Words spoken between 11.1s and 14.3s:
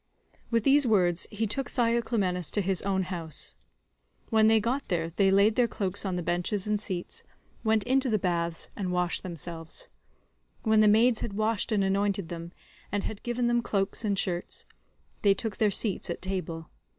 had washed and anointed them, and had given them cloaks and